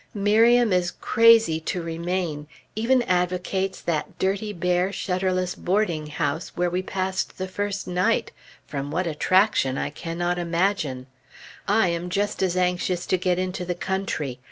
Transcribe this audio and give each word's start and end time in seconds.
Miriam 0.15 0.73
is 0.73 0.89
crazy 0.89 1.59
to 1.59 1.79
remain 1.79 2.47
even 2.75 3.03
advocates 3.03 3.79
that 3.81 4.17
dirty, 4.17 4.51
bare, 4.51 4.89
shutterless 4.91 5.53
boarding 5.53 6.07
house 6.07 6.53
where 6.57 6.71
we 6.71 6.81
passed 6.81 7.37
the 7.37 7.47
first 7.47 7.87
night, 7.87 8.31
from 8.65 8.89
what 8.89 9.05
attraction 9.05 9.77
I 9.77 9.91
cannot 9.91 10.39
imagine. 10.39 11.05
I 11.67 11.89
am 11.89 12.09
just 12.09 12.41
as 12.41 12.57
anxious 12.57 13.05
to 13.05 13.17
get 13.19 13.37
into 13.37 13.63
the 13.63 13.75
country. 13.75 14.39